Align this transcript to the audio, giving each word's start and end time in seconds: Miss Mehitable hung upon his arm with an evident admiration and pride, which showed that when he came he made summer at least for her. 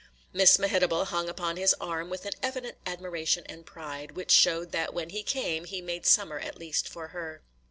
Miss 0.33 0.57
Mehitable 0.57 1.05
hung 1.05 1.29
upon 1.29 1.57
his 1.57 1.75
arm 1.79 2.09
with 2.09 2.25
an 2.25 2.33
evident 2.41 2.75
admiration 2.87 3.43
and 3.45 3.67
pride, 3.67 4.13
which 4.13 4.31
showed 4.31 4.71
that 4.71 4.95
when 4.95 5.11
he 5.11 5.21
came 5.21 5.63
he 5.65 5.79
made 5.79 6.07
summer 6.07 6.39
at 6.39 6.57
least 6.57 6.89
for 6.89 7.09
her. 7.09 7.43